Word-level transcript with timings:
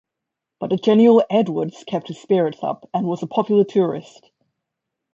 But 0.59 0.71
the 0.71 0.77
genial 0.77 1.23
Edwards 1.29 1.83
kept 1.85 2.07
his 2.07 2.19
spirits 2.19 2.57
up 2.63 2.89
and 2.91 3.05
was 3.05 3.21
a 3.21 3.27
popular 3.27 3.63
tourist. 3.63 4.31